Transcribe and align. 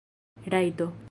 rajto 0.45 0.91